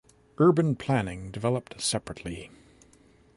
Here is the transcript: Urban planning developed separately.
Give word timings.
Urban 0.39 0.75
planning 0.75 1.29
developed 1.29 1.79
separately. 1.79 2.49